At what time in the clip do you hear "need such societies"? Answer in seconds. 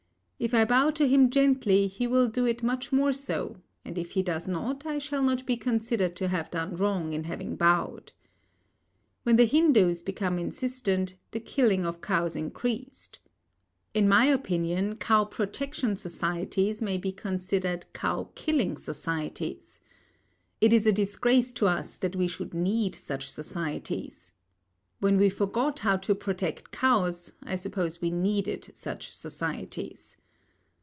22.55-24.33